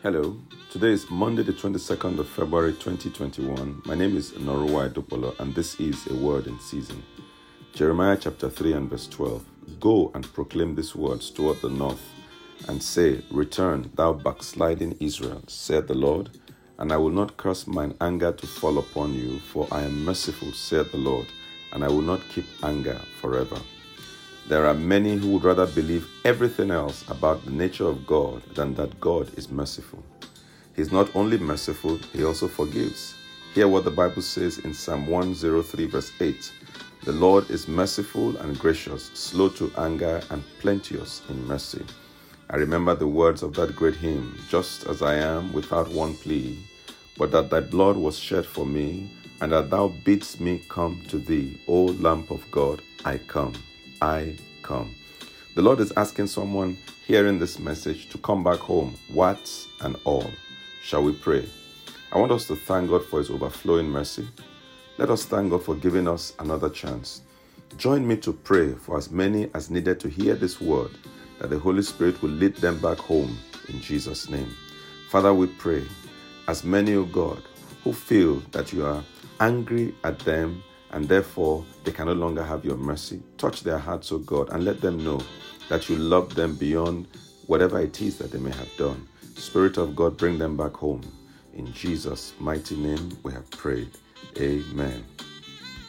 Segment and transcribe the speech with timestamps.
[0.00, 0.36] Hello,
[0.70, 3.82] today is Monday, the 22nd of February 2021.
[3.84, 7.02] My name is Noruwa Dupolo, and this is a word in season.
[7.74, 9.44] Jeremiah chapter 3 and verse 12.
[9.80, 12.12] Go and proclaim these words toward the north,
[12.68, 16.30] and say, Return, thou backsliding Israel, said the Lord,
[16.78, 20.52] and I will not curse mine anger to fall upon you, for I am merciful,
[20.52, 21.26] said the Lord,
[21.72, 23.58] and I will not keep anger forever.
[24.48, 28.72] There are many who would rather believe everything else about the nature of God than
[28.76, 30.02] that God is merciful.
[30.74, 33.14] He's not only merciful, He also forgives.
[33.52, 36.50] Hear what the Bible says in Psalm 103, verse 8
[37.04, 41.84] The Lord is merciful and gracious, slow to anger, and plenteous in mercy.
[42.48, 46.58] I remember the words of that great hymn Just as I am, without one plea,
[47.18, 49.10] but that thy blood was shed for me,
[49.42, 53.52] and that thou bidst me come to thee, O Lamb of God, I come.
[54.00, 54.94] I come.
[55.54, 60.30] The Lord is asking someone hearing this message to come back home, what and all.
[60.82, 61.48] Shall we pray?
[62.12, 64.28] I want us to thank God for His overflowing mercy.
[64.98, 67.22] Let us thank God for giving us another chance.
[67.76, 70.90] Join me to pray for as many as needed to hear this word,
[71.38, 73.36] that the Holy Spirit will lead them back home
[73.68, 74.54] in Jesus' name.
[75.10, 75.84] Father, we pray,
[76.46, 77.42] as many, O God,
[77.84, 79.02] who feel that you are
[79.40, 83.22] angry at them and therefore they can no longer have your mercy.
[83.36, 85.20] Touch their hearts, O God, and let them know
[85.68, 87.06] that you love them beyond
[87.46, 89.06] whatever it is that they may have done.
[89.36, 91.02] Spirit of God, bring them back home.
[91.54, 93.90] In Jesus' mighty name we have prayed.
[94.38, 95.04] Amen.